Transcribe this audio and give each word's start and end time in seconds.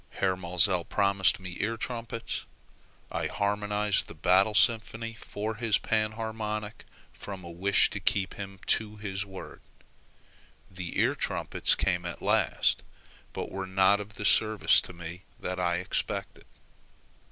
Herr 0.17 0.35
Maelzel 0.35 0.83
promised 0.83 1.39
me 1.39 1.57
ear 1.59 1.77
trumpets. 1.77 2.47
I 3.11 3.27
harmonized 3.27 4.07
the 4.07 4.15
"Battle 4.15 4.55
Symphony" 4.55 5.13
for 5.13 5.53
his 5.53 5.77
panharmonica 5.77 6.85
from 7.13 7.43
a 7.43 7.51
wish 7.51 7.91
to 7.91 7.99
keep 7.99 8.33
him 8.33 8.59
to 8.65 8.95
his 8.95 9.27
word. 9.27 9.61
The 10.71 10.97
ear 10.97 11.13
trumpets 11.13 11.75
came 11.75 12.07
at 12.07 12.19
last, 12.23 12.81
but 13.31 13.51
were 13.51 13.67
not 13.67 13.99
of 13.99 14.13
the 14.15 14.25
service 14.25 14.81
to 14.81 14.93
me 14.93 15.21
that 15.39 15.59
I 15.59 15.75
expected. 15.75 16.45